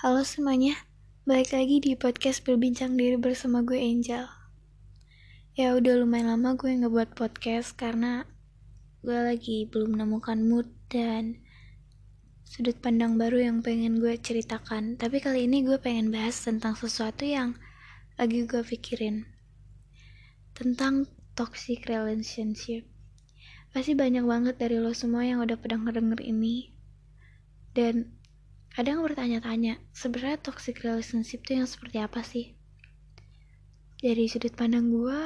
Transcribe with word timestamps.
Halo 0.00 0.24
semuanya, 0.24 0.80
balik 1.28 1.52
lagi 1.52 1.76
di 1.76 1.92
podcast 1.92 2.40
berbincang 2.40 2.96
diri 2.96 3.20
bersama 3.20 3.60
gue 3.60 3.76
Angel. 3.76 4.24
Ya 5.52 5.76
udah 5.76 6.00
lumayan 6.00 6.32
lama 6.32 6.56
gue 6.56 6.72
ngebuat 6.72 7.12
podcast 7.12 7.76
karena 7.76 8.24
gue 9.04 9.20
lagi 9.20 9.68
belum 9.68 10.00
menemukan 10.00 10.40
mood 10.40 10.72
dan 10.88 11.44
sudut 12.48 12.80
pandang 12.80 13.20
baru 13.20 13.52
yang 13.52 13.60
pengen 13.60 14.00
gue 14.00 14.16
ceritakan. 14.16 14.96
Tapi 14.96 15.20
kali 15.20 15.44
ini 15.44 15.68
gue 15.68 15.76
pengen 15.76 16.08
bahas 16.08 16.40
tentang 16.40 16.80
sesuatu 16.80 17.28
yang 17.28 17.60
lagi 18.16 18.48
gue 18.48 18.64
pikirin. 18.64 19.28
Tentang 20.56 21.12
toxic 21.36 21.84
relationship. 21.84 22.88
Pasti 23.76 23.92
banyak 23.92 24.24
banget 24.24 24.56
dari 24.56 24.80
lo 24.80 24.96
semua 24.96 25.28
yang 25.28 25.44
udah 25.44 25.60
pernah 25.60 25.84
ngedenger 25.84 26.24
ini. 26.24 26.72
Dan 27.76 28.16
kadang 28.70 29.02
bertanya-tanya, 29.02 29.82
sebenarnya 29.90 30.38
toxic 30.38 30.78
relationship 30.86 31.42
itu 31.42 31.58
yang 31.58 31.66
seperti 31.66 31.98
apa 31.98 32.22
sih? 32.22 32.54
Dari 33.98 34.30
sudut 34.30 34.54
pandang 34.54 34.94
gue, 34.94 35.18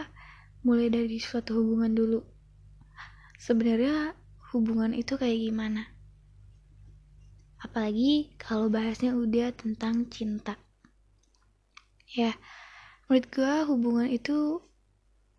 mulai 0.64 0.88
dari 0.88 1.20
suatu 1.20 1.60
hubungan 1.60 1.92
dulu. 1.92 2.20
Sebenarnya 3.36 4.16
hubungan 4.56 4.96
itu 4.96 5.20
kayak 5.20 5.36
gimana? 5.36 5.92
Apalagi 7.60 8.32
kalau 8.40 8.72
bahasnya 8.72 9.12
udah 9.12 9.52
tentang 9.52 10.08
cinta. 10.08 10.56
Ya, 12.16 12.32
menurut 13.06 13.26
gue 13.28 13.54
hubungan 13.68 14.08
itu 14.08 14.64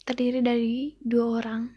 terdiri 0.06 0.46
dari 0.46 1.02
dua 1.02 1.42
orang 1.42 1.74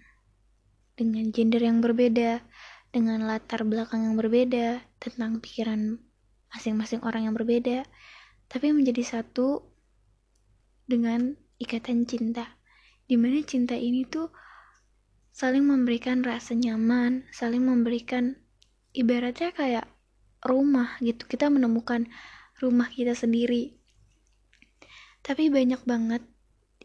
dengan 0.99 1.31
gender 1.33 1.63
yang 1.65 1.81
berbeda, 1.81 2.43
dengan 2.91 3.25
latar 3.25 3.63
belakang 3.65 4.05
yang 4.05 4.17
berbeda, 4.19 4.83
tentang 4.99 5.39
pikiran 5.39 6.08
masing-masing 6.55 7.05
orang 7.05 7.29
yang 7.29 7.35
berbeda, 7.37 7.85
tapi 8.49 8.73
menjadi 8.73 9.05
satu 9.05 9.65
dengan 10.89 11.37
ikatan 11.61 12.09
cinta. 12.09 12.57
Di 13.09 13.17
mana 13.17 13.41
cinta 13.45 13.77
ini 13.77 14.05
tuh 14.05 14.33
saling 15.33 15.65
memberikan 15.65 16.25
rasa 16.25 16.57
nyaman, 16.57 17.29
saling 17.33 17.65
memberikan 17.65 18.37
ibaratnya 18.97 19.53
kayak 19.53 19.87
rumah 20.45 20.97
gitu. 21.05 21.29
Kita 21.29 21.53
menemukan 21.53 22.09
rumah 22.59 22.89
kita 22.91 23.13
sendiri. 23.13 23.77
Tapi 25.23 25.53
banyak 25.53 25.85
banget 25.85 26.23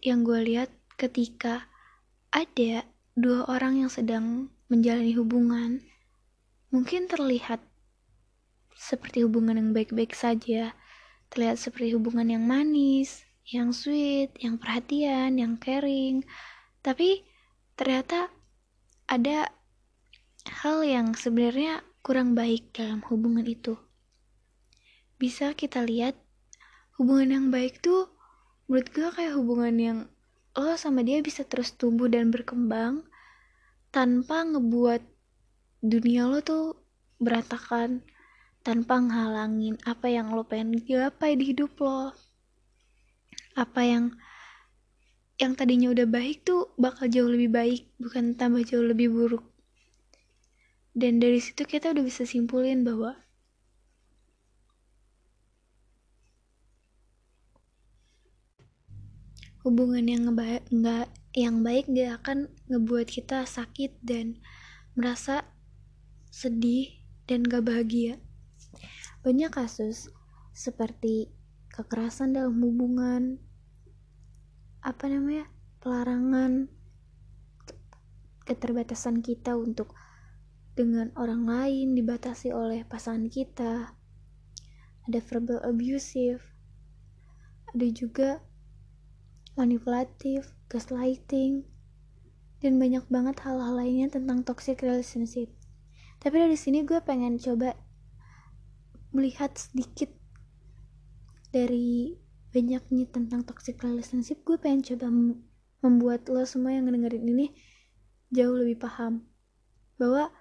yang 0.04 0.28
gue 0.28 0.40
lihat 0.44 0.70
ketika 1.00 1.72
ada 2.34 2.84
dua 3.16 3.46
orang 3.48 3.86
yang 3.86 3.92
sedang 3.94 4.52
menjalani 4.68 5.14
hubungan 5.16 5.86
mungkin 6.74 7.06
terlihat 7.06 7.62
seperti 8.78 9.26
hubungan 9.26 9.58
yang 9.58 9.72
baik-baik 9.72 10.14
saja, 10.14 10.74
terlihat 11.34 11.58
seperti 11.58 11.98
hubungan 11.98 12.30
yang 12.30 12.44
manis, 12.46 13.26
yang 13.50 13.74
sweet, 13.74 14.32
yang 14.40 14.62
perhatian, 14.62 15.36
yang 15.42 15.58
caring, 15.58 16.24
tapi 16.86 17.26
ternyata 17.76 18.30
ada 19.10 19.52
hal 20.64 20.84
yang 20.84 21.16
sebenarnya 21.16 21.84
kurang 22.04 22.36
baik 22.36 22.76
dalam 22.76 23.00
hubungan 23.08 23.48
itu. 23.48 23.80
Bisa 25.16 25.56
kita 25.56 25.84
lihat 25.84 26.20
hubungan 27.00 27.30
yang 27.32 27.48
baik 27.50 27.80
tuh 27.80 28.12
menurut 28.68 28.88
gue 28.92 29.10
kayak 29.12 29.34
hubungan 29.36 29.76
yang 29.76 30.00
lo 30.54 30.78
sama 30.78 31.02
dia 31.02 31.20
bisa 31.26 31.42
terus 31.44 31.74
tumbuh 31.74 32.06
dan 32.06 32.30
berkembang 32.30 33.02
tanpa 33.90 34.46
ngebuat 34.46 35.02
dunia 35.82 36.30
lo 36.30 36.40
tuh 36.46 36.78
berantakan 37.18 38.06
tanpa 38.64 39.00
ngehalangin 39.04 39.76
apa 39.84 40.08
yang 40.08 40.32
lo 40.32 40.48
pengen 40.48 40.80
gapai 40.80 41.36
di 41.36 41.52
hidup 41.52 41.76
lo 41.84 42.16
apa 43.54 43.82
yang 43.84 44.06
yang 45.38 45.54
tadinya 45.54 45.92
udah 45.92 46.08
baik 46.08 46.48
tuh 46.48 46.72
bakal 46.80 47.06
jauh 47.12 47.28
lebih 47.28 47.52
baik 47.52 47.92
bukan 48.00 48.34
tambah 48.34 48.64
jauh 48.64 48.86
lebih 48.86 49.12
buruk 49.12 49.44
dan 50.96 51.20
dari 51.20 51.44
situ 51.44 51.68
kita 51.68 51.92
udah 51.92 52.04
bisa 52.06 52.24
simpulin 52.24 52.88
bahwa 52.88 53.20
hubungan 59.64 60.06
yang 60.06 60.24
nggak 60.32 61.08
yang 61.34 61.66
baik 61.66 61.90
gak 61.90 62.22
akan 62.22 62.52
ngebuat 62.70 63.10
kita 63.10 63.48
sakit 63.50 63.98
dan 64.06 64.38
merasa 64.94 65.50
sedih 66.30 66.94
dan 67.26 67.42
gak 67.42 67.66
bahagia. 67.66 68.22
Banyak 69.24 69.52
kasus 69.54 70.10
seperti 70.54 71.32
kekerasan 71.74 72.38
dalam 72.38 72.60
hubungan, 72.62 73.42
apa 74.84 75.10
namanya, 75.10 75.50
pelarangan, 75.82 76.70
keterbatasan 78.44 79.24
kita 79.24 79.56
untuk 79.56 79.96
dengan 80.74 81.14
orang 81.16 81.46
lain 81.46 81.94
dibatasi 81.98 82.50
oleh 82.52 82.84
pasangan 82.84 83.30
kita, 83.30 83.94
ada 85.04 85.20
verbal 85.20 85.62
abusive, 85.64 86.42
ada 87.74 87.88
juga 87.90 88.42
manipulatif, 89.54 90.50
gaslighting, 90.70 91.66
dan 92.64 92.80
banyak 92.80 93.06
banget 93.12 93.38
hal-hal 93.44 93.76
lainnya 93.76 94.08
tentang 94.10 94.42
toxic 94.42 94.82
relationship. 94.82 95.52
Tapi 96.24 96.36
dari 96.40 96.56
sini 96.56 96.88
gue 96.88 97.04
pengen 97.04 97.36
coba 97.36 97.76
melihat 99.14 99.54
sedikit 99.56 100.12
dari 101.54 102.18
banyaknya 102.50 103.06
tentang 103.10 103.46
toxic 103.46 103.78
relationship, 103.82 104.42
gue 104.42 104.58
pengen 104.58 104.82
coba 104.82 105.08
membuat 105.86 106.28
lo 106.30 106.42
semua 106.44 106.74
yang 106.74 106.90
ngedengerin 106.90 107.26
ini 107.26 107.54
jauh 108.34 108.58
lebih 108.58 108.82
paham 108.82 109.30
bahwa 110.02 110.34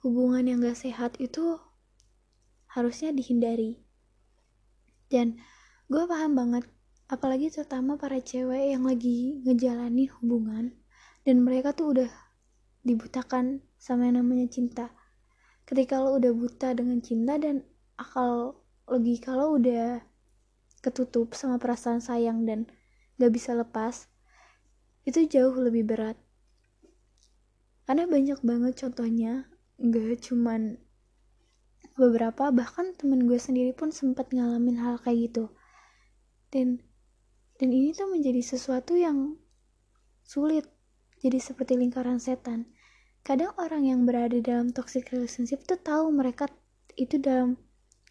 hubungan 0.00 0.48
yang 0.48 0.58
gak 0.64 0.80
sehat 0.80 1.20
itu 1.20 1.60
harusnya 2.72 3.12
dihindari. 3.12 3.84
Dan 5.12 5.36
gue 5.92 6.02
paham 6.08 6.32
banget 6.34 6.64
apalagi 7.10 7.50
terutama 7.50 7.98
para 7.98 8.22
cewek 8.22 8.70
yang 8.70 8.86
lagi 8.86 9.42
ngejalani 9.42 10.06
hubungan 10.18 10.70
dan 11.26 11.42
mereka 11.42 11.74
tuh 11.74 11.90
udah 11.90 12.10
dibutakan 12.86 13.60
sama 13.76 14.06
yang 14.06 14.22
namanya 14.22 14.46
cinta 14.46 14.94
ketika 15.66 15.98
lo 15.98 16.14
udah 16.16 16.30
buta 16.30 16.70
dengan 16.72 17.02
cinta 17.02 17.34
dan 17.36 17.66
akal 18.00 18.64
logika 18.88 19.36
lo 19.36 19.60
udah 19.60 20.00
ketutup 20.80 21.36
sama 21.36 21.60
perasaan 21.60 22.00
sayang 22.00 22.48
dan 22.48 22.64
gak 23.20 23.30
bisa 23.36 23.52
lepas 23.52 24.08
itu 25.04 25.28
jauh 25.28 25.52
lebih 25.60 25.84
berat 25.84 26.16
karena 27.84 28.08
banyak 28.08 28.40
banget 28.40 28.80
contohnya 28.80 29.44
gak 29.76 30.24
cuman 30.24 30.80
beberapa 32.00 32.48
bahkan 32.48 32.96
temen 32.96 33.28
gue 33.28 33.36
sendiri 33.36 33.76
pun 33.76 33.92
sempat 33.92 34.32
ngalamin 34.32 34.80
hal 34.80 34.96
kayak 34.96 35.28
gitu 35.28 35.52
dan 36.48 36.80
dan 37.60 37.76
ini 37.76 37.92
tuh 37.92 38.08
menjadi 38.08 38.40
sesuatu 38.40 38.96
yang 38.96 39.36
sulit, 40.24 40.64
jadi 41.20 41.36
seperti 41.36 41.76
lingkaran 41.76 42.16
setan. 42.16 42.72
Kadang 43.20 43.52
orang 43.60 43.84
yang 43.84 44.08
berada 44.08 44.40
dalam 44.40 44.72
toxic 44.72 45.12
relationship 45.12 45.60
tuh 45.68 45.76
tahu 45.76 46.08
mereka 46.08 46.48
itu 46.96 47.20
dalam 47.20 47.60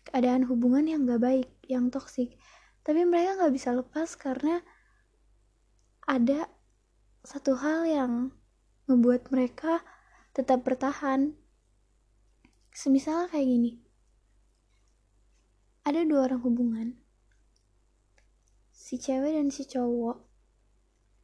keadaan 0.09 0.50
hubungan 0.50 0.90
yang 0.90 1.06
gak 1.06 1.22
baik, 1.22 1.50
yang 1.70 1.94
toxic. 1.94 2.34
Tapi 2.81 3.06
mereka 3.06 3.46
gak 3.46 3.53
bisa 3.53 3.78
lepas 3.78 4.18
karena 4.18 4.66
ada 6.09 6.50
satu 7.22 7.53
hal 7.53 7.86
yang 7.86 8.34
membuat 8.90 9.30
mereka 9.30 9.86
tetap 10.34 10.66
bertahan. 10.66 11.38
Semisal 12.74 13.30
kayak 13.30 13.46
gini. 13.46 13.72
Ada 15.86 16.06
dua 16.09 16.25
orang 16.25 16.42
hubungan 16.42 16.89
si 18.89 18.98
cewek 18.98 19.38
dan 19.38 19.54
si 19.54 19.69
cowok 19.69 20.18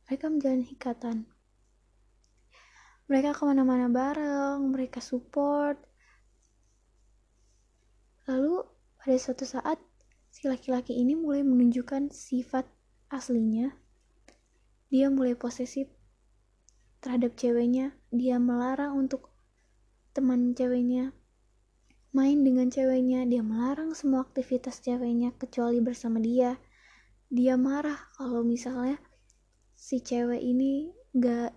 mereka 0.05 0.29
menjalin 0.29 0.69
ikatan 0.69 1.25
mereka 3.09 3.33
ke 3.33 3.41
mana-mana 3.41 3.89
bareng 3.89 4.69
mereka 4.69 5.01
support 5.01 5.73
lalu 8.29 8.61
pada 9.05 9.21
suatu 9.21 9.45
saat 9.45 9.77
si 10.33 10.49
laki-laki 10.49 10.97
ini 10.97 11.13
mulai 11.13 11.45
menunjukkan 11.45 12.09
sifat 12.09 12.65
aslinya. 13.13 13.77
Dia 14.89 15.13
mulai 15.13 15.37
posesif 15.37 15.85
terhadap 17.05 17.37
ceweknya. 17.37 17.93
Dia 18.09 18.41
melarang 18.41 18.97
untuk 18.97 19.29
teman 20.17 20.57
ceweknya 20.57 21.13
main 22.17 22.41
dengan 22.41 22.73
ceweknya. 22.73 23.29
Dia 23.29 23.45
melarang 23.45 23.93
semua 23.93 24.25
aktivitas 24.25 24.81
ceweknya 24.81 25.37
kecuali 25.37 25.85
bersama 25.85 26.17
dia. 26.17 26.57
Dia 27.29 27.61
marah 27.61 28.09
kalau 28.17 28.41
misalnya 28.41 28.97
si 29.77 30.01
cewek 30.01 30.41
ini 30.41 30.89
gak 31.13 31.53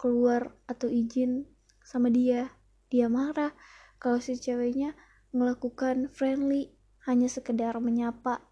keluar 0.00 0.56
atau 0.64 0.88
izin 0.88 1.44
sama 1.84 2.08
dia. 2.08 2.56
Dia 2.88 3.12
marah 3.12 3.52
kalau 4.00 4.16
si 4.16 4.40
ceweknya 4.40 4.96
melakukan 5.36 6.08
friendly 6.08 6.75
hanya 7.06 7.30
sekedar 7.30 7.78
menyapa. 7.78 8.42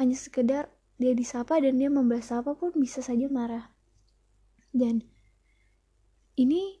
Hanya 0.00 0.16
sekedar 0.16 0.72
dia 0.96 1.12
disapa 1.12 1.60
dan 1.60 1.76
dia 1.76 1.92
membalas 1.92 2.32
apa 2.32 2.56
pun 2.56 2.72
bisa 2.76 3.04
saja 3.04 3.28
marah. 3.28 3.68
Dan 4.72 5.04
ini 6.40 6.80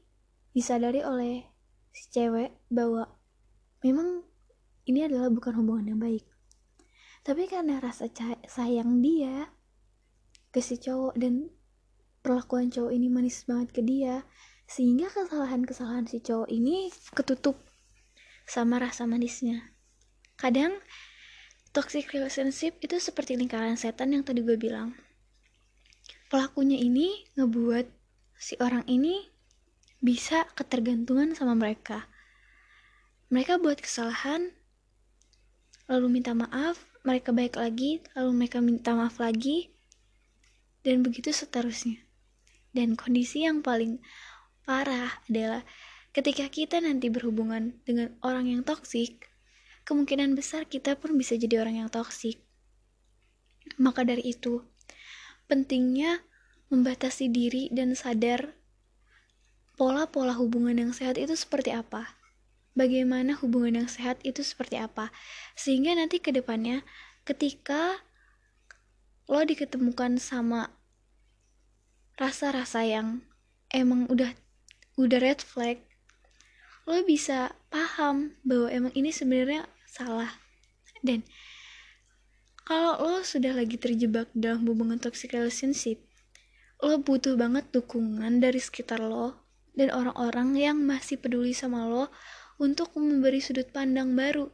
disadari 0.56 1.04
oleh 1.04 1.44
si 1.92 2.08
cewek 2.08 2.52
bahwa 2.72 3.08
memang 3.84 4.24
ini 4.88 5.04
adalah 5.04 5.28
bukan 5.28 5.60
hubungan 5.60 5.92
yang 5.92 6.00
baik. 6.00 6.24
Tapi 7.20 7.44
karena 7.52 7.76
rasa 7.80 8.08
sayang 8.48 9.04
dia 9.04 9.52
ke 10.48 10.64
si 10.64 10.80
cowok 10.80 11.20
dan 11.20 11.52
perlakuan 12.24 12.72
cowok 12.72 12.96
ini 12.96 13.12
manis 13.12 13.44
banget 13.44 13.76
ke 13.76 13.82
dia 13.84 14.24
sehingga 14.64 15.12
kesalahan-kesalahan 15.12 16.08
si 16.08 16.24
cowok 16.24 16.48
ini 16.48 16.88
ketutup 17.12 17.60
sama 18.46 18.80
rasa 18.80 19.06
manisnya 19.06 19.75
kadang 20.36 20.76
toxic 21.76 22.08
relationship 22.12 22.76
itu 22.80 22.96
seperti 22.96 23.36
lingkaran 23.36 23.76
setan 23.76 24.16
yang 24.16 24.24
tadi 24.24 24.40
gue 24.40 24.56
bilang. 24.56 24.96
Pelakunya 26.32 26.80
ini 26.80 27.28
ngebuat 27.36 27.86
si 28.36 28.56
orang 28.60 28.84
ini 28.88 29.28
bisa 30.00 30.48
ketergantungan 30.56 31.36
sama 31.36 31.56
mereka. 31.56 32.08
Mereka 33.28 33.60
buat 33.60 33.80
kesalahan 33.80 34.52
lalu 35.86 36.20
minta 36.20 36.34
maaf 36.34 36.82
mereka 37.06 37.30
baik 37.30 37.54
lagi 37.54 38.02
lalu 38.18 38.30
mereka 38.44 38.58
minta 38.58 38.90
maaf 38.96 39.22
lagi 39.22 39.70
dan 40.82 41.04
begitu 41.04 41.32
seterusnya. 41.34 42.02
Dan 42.72 42.92
kondisi 42.96 43.44
yang 43.44 43.64
paling 43.64 44.00
parah 44.68 45.22
adalah 45.30 45.64
ketika 46.16 46.48
kita 46.48 46.80
nanti 46.80 47.08
berhubungan 47.08 47.76
dengan 47.84 48.16
orang 48.20 48.48
yang 48.48 48.62
toksik 48.64 49.35
kemungkinan 49.86 50.34
besar 50.34 50.66
kita 50.66 50.98
pun 50.98 51.14
bisa 51.14 51.38
jadi 51.38 51.62
orang 51.62 51.86
yang 51.86 51.88
toksik. 51.88 52.42
Maka 53.78 54.02
dari 54.02 54.26
itu, 54.26 54.66
pentingnya 55.46 56.26
membatasi 56.68 57.30
diri 57.30 57.70
dan 57.70 57.94
sadar 57.94 58.58
pola-pola 59.78 60.34
hubungan 60.34 60.74
yang 60.74 60.90
sehat 60.90 61.14
itu 61.16 61.38
seperti 61.38 61.70
apa. 61.70 62.18
Bagaimana 62.76 63.38
hubungan 63.38 63.86
yang 63.86 63.88
sehat 63.88 64.18
itu 64.26 64.42
seperti 64.42 64.76
apa. 64.76 65.14
Sehingga 65.54 65.94
nanti 65.94 66.18
ke 66.18 66.34
depannya 66.34 66.82
ketika 67.22 68.02
lo 69.30 69.42
diketemukan 69.42 70.18
sama 70.18 70.74
rasa-rasa 72.18 72.82
yang 72.86 73.26
emang 73.70 74.06
udah 74.06 74.32
udah 74.96 75.18
red 75.20 75.42
flag 75.42 75.82
lo 76.86 77.02
bisa 77.02 77.52
paham 77.68 78.38
bahwa 78.46 78.70
emang 78.70 78.92
ini 78.94 79.10
sebenarnya 79.10 79.66
salah. 79.96 80.28
Dan 81.00 81.24
kalau 82.68 83.00
lo 83.00 83.24
sudah 83.24 83.56
lagi 83.56 83.80
terjebak 83.80 84.28
dalam 84.36 84.68
hubungan 84.68 85.00
toxic 85.00 85.32
relationship 85.32 86.02
lo 86.84 87.00
butuh 87.00 87.40
banget 87.40 87.72
dukungan 87.72 88.36
dari 88.36 88.60
sekitar 88.60 89.00
lo 89.00 89.40
dan 89.72 89.88
orang-orang 89.88 90.52
yang 90.60 90.76
masih 90.76 91.16
peduli 91.16 91.56
sama 91.56 91.88
lo 91.88 92.12
untuk 92.60 92.92
memberi 92.96 93.40
sudut 93.40 93.72
pandang 93.72 94.12
baru. 94.12 94.52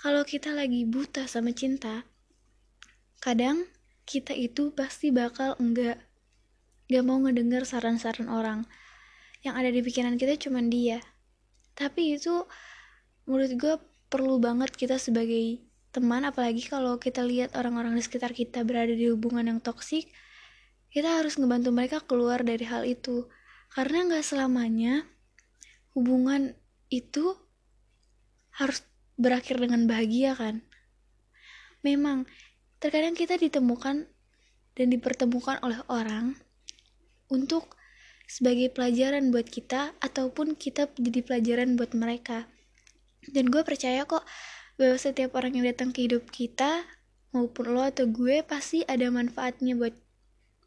Kalau 0.00 0.24
kita 0.24 0.56
lagi 0.56 0.88
buta 0.88 1.28
sama 1.28 1.52
cinta 1.52 2.08
kadang 3.20 3.66
kita 4.06 4.32
itu 4.32 4.70
pasti 4.70 5.10
bakal 5.10 5.58
enggak 5.58 5.98
gak 6.86 7.02
mau 7.02 7.18
ngedenger 7.18 7.66
saran-saran 7.66 8.30
orang. 8.30 8.64
Yang 9.42 9.54
ada 9.58 9.70
di 9.74 9.80
pikiran 9.82 10.14
kita 10.14 10.38
cuman 10.38 10.70
dia. 10.70 11.02
Tapi 11.74 12.14
itu 12.14 12.46
menurut 13.26 13.52
gue 13.58 13.74
perlu 14.06 14.38
banget 14.38 14.74
kita 14.74 15.00
sebagai 15.00 15.62
teman 15.90 16.28
apalagi 16.28 16.66
kalau 16.68 17.00
kita 17.00 17.24
lihat 17.24 17.56
orang-orang 17.56 17.96
di 17.96 18.02
sekitar 18.04 18.36
kita 18.36 18.62
berada 18.62 18.92
di 18.92 19.08
hubungan 19.08 19.48
yang 19.48 19.60
toksik 19.64 20.12
kita 20.96 21.20
harus 21.20 21.36
ngebantu 21.36 21.76
mereka 21.76 22.00
keluar 22.00 22.40
dari 22.40 22.64
hal 22.64 22.88
itu. 22.88 23.28
Karena 23.68 24.08
nggak 24.08 24.24
selamanya 24.24 25.04
hubungan 25.92 26.56
itu 26.88 27.36
harus 28.56 28.80
berakhir 29.20 29.60
dengan 29.60 29.84
bahagia 29.84 30.32
kan? 30.32 30.64
Memang 31.84 32.24
terkadang 32.80 33.12
kita 33.12 33.36
ditemukan 33.36 34.08
dan 34.72 34.86
dipertemukan 34.88 35.60
oleh 35.60 35.84
orang 35.92 36.40
untuk 37.28 37.76
sebagai 38.24 38.72
pelajaran 38.72 39.28
buat 39.28 39.52
kita 39.52 39.92
ataupun 40.00 40.56
kita 40.56 40.88
jadi 40.96 41.20
pelajaran 41.20 41.76
buat 41.76 41.92
mereka 41.92 42.48
dan 43.32 43.48
gue 43.50 43.62
percaya 43.62 44.04
kok 44.04 44.22
bahwa 44.76 44.96
setiap 45.00 45.34
orang 45.38 45.56
yang 45.56 45.66
datang 45.66 45.90
ke 45.94 46.04
hidup 46.04 46.28
kita 46.28 46.84
maupun 47.32 47.72
lo 47.72 47.82
atau 47.84 48.06
gue 48.06 48.44
pasti 48.44 48.84
ada 48.84 49.08
manfaatnya 49.08 49.74
buat 49.76 49.94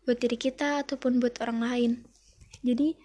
buat 0.07 0.17
diri 0.17 0.37
kita 0.41 0.81
ataupun 0.81 1.21
buat 1.21 1.37
orang 1.43 1.59
lain. 1.61 1.91
Jadi 2.65 2.97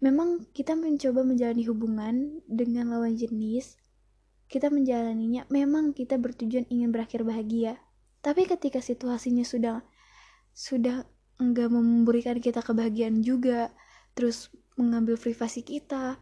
memang 0.00 0.48
kita 0.56 0.72
mencoba 0.72 1.24
menjalani 1.24 1.64
hubungan 1.68 2.40
dengan 2.48 2.92
lawan 2.92 3.16
jenis 3.16 3.76
kita 4.46 4.70
menjalaninya 4.70 5.42
memang 5.50 5.90
kita 5.90 6.18
bertujuan 6.22 6.70
ingin 6.70 6.94
berakhir 6.94 7.26
bahagia. 7.26 7.82
Tapi 8.22 8.46
ketika 8.46 8.78
situasinya 8.78 9.42
sudah 9.42 9.82
sudah 10.54 11.06
enggak 11.36 11.68
memberikan 11.68 12.38
kita 12.38 12.62
kebahagiaan 12.62 13.20
juga 13.20 13.74
terus 14.16 14.48
mengambil 14.80 15.20
privasi 15.20 15.60
kita 15.60 16.16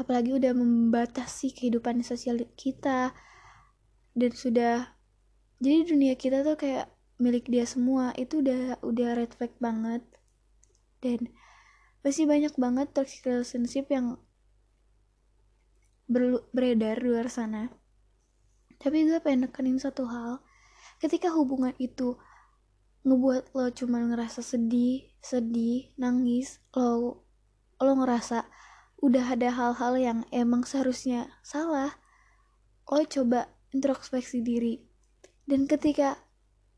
apalagi 0.00 0.32
udah 0.32 0.56
membatasi 0.56 1.52
kehidupan 1.52 2.00
sosial 2.00 2.40
kita. 2.56 3.12
Dan 4.16 4.32
sudah 4.32 4.96
jadi 5.60 5.84
dunia 5.84 6.16
kita 6.16 6.40
tuh 6.40 6.56
kayak 6.56 6.88
milik 7.20 7.52
dia 7.52 7.68
semua. 7.68 8.16
Itu 8.16 8.40
udah 8.40 8.80
udah 8.80 9.08
red 9.12 9.36
flag 9.36 9.52
banget. 9.60 10.00
Dan 11.04 11.28
pasti 12.00 12.24
banyak 12.24 12.56
banget 12.56 12.96
toxic 12.96 13.28
relationship 13.28 13.92
yang 13.92 14.16
ber 16.08 16.48
beredar 16.56 16.96
di 16.96 17.12
luar 17.12 17.28
sana. 17.28 17.68
Tapi 18.80 19.04
gue 19.04 19.20
pengen 19.20 19.52
nekenin 19.52 19.76
satu 19.76 20.08
hal. 20.08 20.40
Ketika 20.96 21.28
hubungan 21.36 21.76
itu 21.76 22.16
ngebuat 23.04 23.56
lo 23.56 23.72
cuma 23.72 24.04
ngerasa 24.04 24.44
sedih 24.44 25.08
sedih 25.24 25.88
nangis 25.96 26.60
lo 26.76 27.24
lo 27.80 27.92
ngerasa 27.96 28.44
udah 29.00 29.32
ada 29.32 29.48
hal-hal 29.48 29.94
yang 29.96 30.18
emang 30.28 30.68
seharusnya 30.68 31.32
salah 31.40 31.96
lo 32.90 33.06
coba 33.06 33.48
introspeksi 33.72 34.42
diri. 34.42 34.82
Dan 35.46 35.64
ketika 35.70 36.20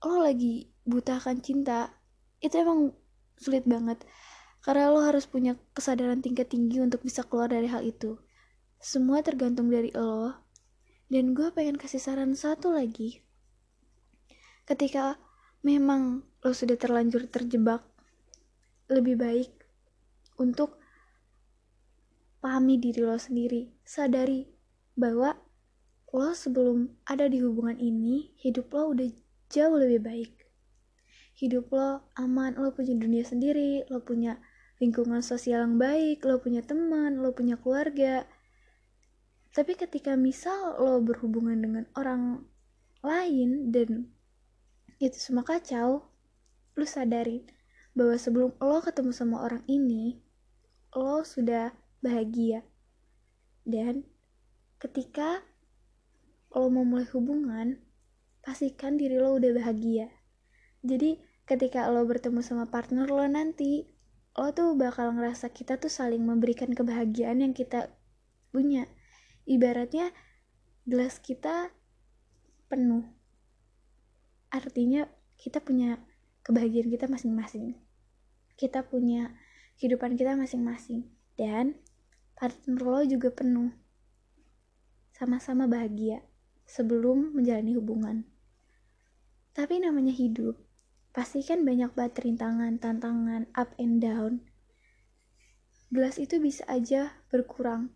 lo 0.04 0.22
lagi 0.22 0.70
butakan 0.84 1.40
cinta 1.40 1.90
itu 2.38 2.54
emang 2.58 2.92
sulit 3.40 3.64
banget. 3.64 4.04
Karena 4.62 4.94
lo 4.94 5.02
harus 5.02 5.26
punya 5.26 5.58
kesadaran 5.74 6.22
tingkat 6.22 6.52
tinggi 6.52 6.78
untuk 6.78 7.02
bisa 7.02 7.26
keluar 7.26 7.50
dari 7.50 7.66
hal 7.66 7.82
itu. 7.82 8.20
Semua 8.78 9.24
tergantung 9.24 9.72
dari 9.72 9.90
lo. 9.90 10.36
Dan 11.10 11.34
gue 11.34 11.50
pengen 11.50 11.74
kasih 11.74 11.98
saran 11.98 12.38
satu 12.38 12.70
lagi. 12.70 13.24
Ketika 14.62 15.18
memang 15.66 16.22
lo 16.42 16.52
sudah 16.54 16.78
terlanjur 16.78 17.26
terjebak 17.26 17.82
lebih 18.86 19.18
baik 19.18 19.50
untuk 20.38 20.81
pahami 22.52 22.76
diri 22.76 23.00
lo 23.00 23.16
sendiri, 23.16 23.72
sadari 23.80 24.44
bahwa 24.92 25.40
lo 26.12 26.36
sebelum 26.36 27.00
ada 27.08 27.24
di 27.24 27.40
hubungan 27.40 27.80
ini, 27.80 28.36
hidup 28.44 28.76
lo 28.76 28.92
udah 28.92 29.08
jauh 29.48 29.72
lebih 29.80 30.04
baik. 30.04 30.32
Hidup 31.32 31.72
lo 31.72 32.12
aman, 32.12 32.60
lo 32.60 32.76
punya 32.76 32.92
dunia 32.92 33.24
sendiri, 33.24 33.88
lo 33.88 34.04
punya 34.04 34.36
lingkungan 34.84 35.24
sosial 35.24 35.64
yang 35.64 35.80
baik, 35.80 36.20
lo 36.28 36.44
punya 36.44 36.60
teman, 36.60 37.24
lo 37.24 37.32
punya 37.32 37.56
keluarga. 37.56 38.28
Tapi 39.56 39.72
ketika 39.72 40.12
misal 40.12 40.76
lo 40.76 41.00
berhubungan 41.00 41.56
dengan 41.56 41.88
orang 41.96 42.44
lain 43.00 43.72
dan 43.72 44.12
itu 45.00 45.16
semua 45.16 45.48
kacau, 45.48 46.04
lo 46.76 46.84
sadarin 46.84 47.48
bahwa 47.96 48.12
sebelum 48.20 48.52
lo 48.60 48.84
ketemu 48.84 49.08
sama 49.08 49.40
orang 49.40 49.64
ini, 49.72 50.20
lo 50.92 51.24
sudah 51.24 51.80
bahagia. 52.02 52.66
Dan 53.62 54.04
ketika 54.82 55.40
lo 56.52 56.68
mau 56.68 56.84
mulai 56.84 57.06
hubungan, 57.14 57.80
pastikan 58.42 58.98
diri 58.98 59.16
lo 59.16 59.38
udah 59.38 59.54
bahagia. 59.54 60.10
Jadi 60.82 61.22
ketika 61.46 61.86
lo 61.88 62.02
bertemu 62.04 62.42
sama 62.42 62.68
partner 62.68 63.06
lo 63.06 63.24
nanti, 63.24 63.86
lo 64.34 64.50
tuh 64.50 64.74
bakal 64.74 65.14
ngerasa 65.14 65.54
kita 65.54 65.78
tuh 65.78 65.88
saling 65.88 66.20
memberikan 66.20 66.74
kebahagiaan 66.74 67.40
yang 67.40 67.54
kita 67.54 67.94
punya. 68.50 68.90
Ibaratnya 69.46 70.10
gelas 70.82 71.22
kita 71.22 71.70
penuh. 72.66 73.06
Artinya 74.50 75.06
kita 75.38 75.62
punya 75.62 76.02
kebahagiaan 76.42 76.90
kita 76.90 77.06
masing-masing. 77.06 77.78
Kita 78.58 78.82
punya 78.86 79.34
kehidupan 79.78 80.18
kita 80.18 80.34
masing-masing. 80.34 81.10
Dan 81.38 81.81
partner 82.42 82.82
lo 82.82 83.06
juga 83.06 83.30
penuh 83.30 83.70
sama-sama 85.14 85.70
bahagia 85.70 86.26
sebelum 86.66 87.38
menjalani 87.38 87.78
hubungan. 87.78 88.26
Tapi 89.54 89.78
namanya 89.78 90.10
hidup, 90.10 90.58
pasti 91.14 91.46
kan 91.46 91.62
banyak 91.62 91.94
banget 91.94 92.18
rintangan, 92.26 92.82
tantangan, 92.82 93.46
up 93.54 93.78
and 93.78 94.02
down. 94.02 94.42
Gelas 95.94 96.18
itu 96.18 96.42
bisa 96.42 96.66
aja 96.66 97.14
berkurang 97.30 97.94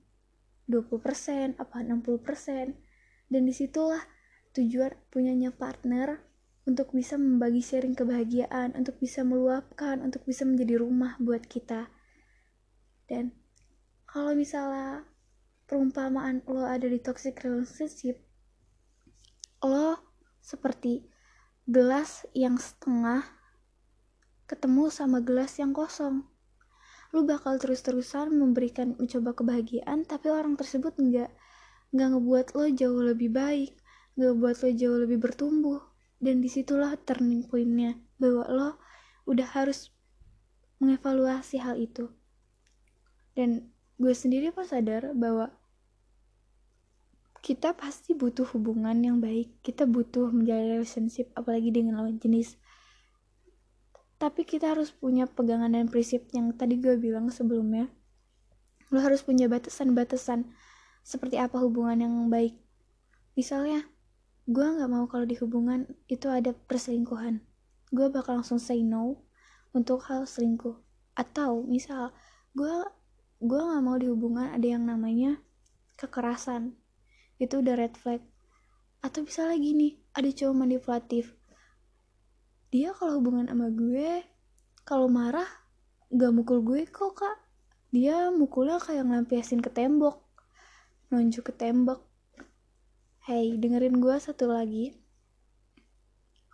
20%, 0.70 1.58
apa 1.58 1.82
60%. 1.82 2.78
Dan 3.26 3.50
di 3.50 3.50
situlah 3.50 4.06
tujuan 4.54 4.94
punyanya 5.10 5.50
partner 5.50 6.22
untuk 6.70 6.94
bisa 6.94 7.18
membagi 7.18 7.66
sharing 7.66 7.98
kebahagiaan, 7.98 8.78
untuk 8.78 8.94
bisa 9.02 9.26
meluapkan, 9.26 9.98
untuk 10.06 10.22
bisa 10.22 10.46
menjadi 10.46 10.78
rumah 10.78 11.18
buat 11.18 11.42
kita. 11.50 11.90
Dan 13.10 13.34
kalau 14.16 14.32
misalnya 14.32 15.04
perumpamaan 15.68 16.40
lo 16.48 16.64
ada 16.64 16.88
di 16.88 16.96
toxic 17.04 17.36
relationship, 17.44 18.16
lo 19.60 20.00
seperti 20.40 21.04
gelas 21.68 22.24
yang 22.32 22.56
setengah 22.56 23.28
ketemu 24.48 24.88
sama 24.88 25.20
gelas 25.20 25.60
yang 25.60 25.76
kosong. 25.76 26.24
Lu 27.12 27.28
bakal 27.28 27.60
terus-terusan 27.60 28.32
memberikan 28.32 28.96
mencoba 28.96 29.36
kebahagiaan, 29.36 30.08
tapi 30.08 30.32
orang 30.32 30.56
tersebut 30.56 30.96
nggak 30.96 31.28
nggak 31.92 32.08
ngebuat 32.16 32.46
lo 32.56 32.72
jauh 32.72 33.04
lebih 33.04 33.36
baik, 33.36 33.76
nggak 34.16 34.32
buat 34.32 34.56
lo 34.64 34.70
jauh 34.72 34.96
lebih 34.96 35.20
bertumbuh. 35.20 35.84
Dan 36.16 36.40
di 36.40 36.48
situlah 36.48 36.96
turning 37.04 37.44
pointnya 37.44 38.00
bahwa 38.16 38.48
lo 38.48 38.70
udah 39.28 39.52
harus 39.52 39.92
mengevaluasi 40.80 41.60
hal 41.60 41.76
itu. 41.76 42.08
Dan 43.36 43.75
gue 43.96 44.12
sendiri 44.12 44.52
pun 44.52 44.68
sadar 44.68 45.16
bahwa 45.16 45.48
kita 47.46 47.78
pasti 47.78 48.10
butuh 48.10 48.42
hubungan 48.58 48.98
yang 48.98 49.22
baik. 49.22 49.62
Kita 49.62 49.86
butuh 49.86 50.34
menjalin 50.34 50.82
relationship 50.82 51.30
apalagi 51.38 51.70
dengan 51.70 52.02
lawan 52.02 52.18
jenis. 52.18 52.58
Tapi 54.18 54.42
kita 54.42 54.74
harus 54.74 54.90
punya 54.90 55.30
pegangan 55.30 55.70
dan 55.70 55.86
prinsip 55.86 56.26
yang 56.34 56.50
tadi 56.58 56.74
gue 56.82 56.98
bilang 56.98 57.30
sebelumnya. 57.30 57.86
Lo 58.90 58.98
harus 58.98 59.22
punya 59.22 59.46
batasan-batasan 59.46 60.50
seperti 61.06 61.38
apa 61.38 61.62
hubungan 61.62 62.02
yang 62.02 62.14
baik. 62.26 62.58
Misalnya 63.38 63.86
gue 64.50 64.66
nggak 64.66 64.90
mau 64.90 65.06
kalau 65.06 65.22
di 65.22 65.38
hubungan 65.38 65.86
itu 66.10 66.26
ada 66.26 66.50
perselingkuhan. 66.50 67.46
Gue 67.94 68.10
bakal 68.10 68.42
langsung 68.42 68.58
say 68.58 68.82
no 68.82 69.22
untuk 69.70 70.02
hal 70.10 70.26
selingkuh. 70.26 70.82
Atau 71.14 71.62
misal 71.62 72.10
gue 72.58 72.74
gue 73.42 73.60
nggak 73.60 73.82
mau 73.84 73.96
di 74.00 74.08
hubungan 74.08 74.52
ada 74.52 74.64
yang 74.64 74.88
namanya 74.88 75.40
kekerasan. 76.00 76.76
Itu 77.36 77.60
udah 77.60 77.74
red 77.76 77.94
flag. 77.96 78.24
Atau 79.04 79.28
bisa 79.28 79.44
lagi 79.44 79.76
nih 79.76 79.96
ada 80.16 80.28
cowok 80.32 80.56
manipulatif. 80.56 81.36
Dia 82.72 82.96
kalau 82.96 83.20
hubungan 83.20 83.48
sama 83.48 83.68
gue 83.72 84.24
kalau 84.86 85.10
marah 85.10 85.48
gak 86.12 86.32
mukul 86.32 86.64
gue 86.64 86.88
kok 86.88 87.18
kak. 87.18 87.38
Dia 87.92 88.28
mukulnya 88.32 88.80
kayak 88.80 89.06
ngelampiasin 89.06 89.60
ke 89.60 89.70
tembok 89.72 90.26
nunjuk 91.06 91.50
ke 91.50 91.52
tembok. 91.54 92.02
Hey 93.22 93.54
dengerin 93.54 94.02
gue 94.02 94.16
satu 94.18 94.50
lagi. 94.50 94.94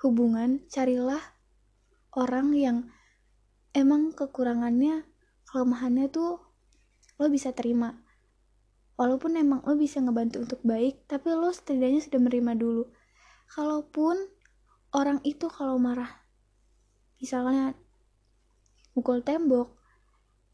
Hubungan 0.04 0.68
carilah 0.68 1.20
orang 2.12 2.52
yang 2.52 2.78
emang 3.72 4.12
kekurangannya 4.12 5.08
kelemahannya 5.48 6.12
tuh 6.12 6.51
lo 7.22 7.30
bisa 7.30 7.54
terima. 7.54 8.02
Walaupun 8.98 9.38
emang 9.38 9.62
lo 9.62 9.78
bisa 9.78 10.02
ngebantu 10.02 10.42
untuk 10.42 10.60
baik 10.66 11.06
tapi 11.06 11.30
lo 11.30 11.54
setidaknya 11.54 12.02
sudah 12.02 12.18
menerima 12.18 12.52
dulu. 12.58 12.90
Kalaupun 13.54 14.18
orang 14.90 15.22
itu 15.22 15.46
kalau 15.46 15.78
marah 15.78 16.26
misalnya 17.22 17.78
mukul 18.98 19.22
tembok 19.22 19.78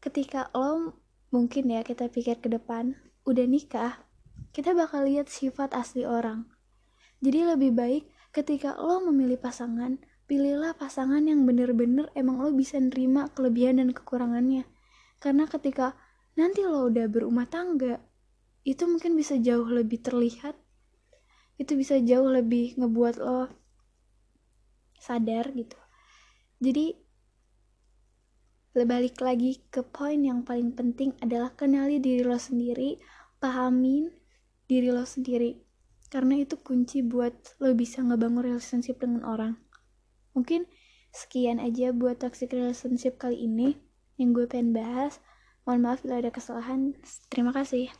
ketika 0.05 0.53
lo 0.53 0.93
mungkin 1.33 1.73
ya 1.73 1.81
kita 1.81 2.13
pikir 2.13 2.37
ke 2.37 2.47
depan 2.47 2.93
udah 3.25 3.45
nikah 3.49 4.05
kita 4.53 4.77
bakal 4.77 5.09
lihat 5.09 5.27
sifat 5.27 5.73
asli 5.73 6.05
orang. 6.05 6.45
Jadi 7.19 7.49
lebih 7.49 7.73
baik 7.73 8.03
ketika 8.31 8.77
lo 8.77 9.01
memilih 9.01 9.41
pasangan 9.41 9.97
pilihlah 10.29 10.77
pasangan 10.77 11.25
yang 11.25 11.49
bener-bener 11.49 12.13
emang 12.13 12.37
lo 12.37 12.53
bisa 12.53 12.77
nerima 12.77 13.33
kelebihan 13.33 13.81
dan 13.81 13.89
kekurangannya. 13.89 14.69
Karena 15.17 15.49
ketika 15.49 15.97
nanti 16.39 16.63
lo 16.63 16.87
udah 16.87 17.11
berumah 17.11 17.51
tangga 17.51 17.99
itu 18.63 18.87
mungkin 18.87 19.19
bisa 19.19 19.35
jauh 19.35 19.67
lebih 19.67 19.99
terlihat. 19.99 20.55
Itu 21.59 21.75
bisa 21.75 21.99
jauh 21.99 22.31
lebih 22.31 22.79
ngebuat 22.79 23.19
lo 23.19 23.51
sadar 24.99 25.51
gitu. 25.51 25.75
Jadi 26.63 26.95
balik 28.79 29.19
lagi 29.19 29.59
ke 29.67 29.83
poin 29.83 30.23
yang 30.23 30.47
paling 30.47 30.71
penting 30.71 31.11
adalah 31.19 31.51
kenali 31.51 31.99
diri 31.99 32.23
lo 32.23 32.39
sendiri 32.39 32.95
pahamin 33.43 34.07
diri 34.71 34.87
lo 34.91 35.03
sendiri. 35.03 35.59
Karena 36.07 36.39
itu 36.39 36.55
kunci 36.59 37.03
buat 37.03 37.59
lo 37.59 37.75
bisa 37.75 37.99
ngebangun 37.99 38.55
relationship 38.55 39.03
dengan 39.03 39.27
orang. 39.27 39.53
Mungkin 40.31 40.63
sekian 41.11 41.59
aja 41.59 41.91
buat 41.91 42.21
toxic 42.21 42.53
relationship 42.53 43.17
kali 43.19 43.49
ini 43.49 43.75
yang 44.15 44.31
gue 44.31 44.45
pengen 44.45 44.75
bahas 44.75 45.17
mohon 45.69 45.85
maaf 45.85 46.01
bila 46.01 46.17
ada 46.17 46.33
kesalahan. 46.33 46.97
Terima 47.29 47.53
kasih 47.53 47.93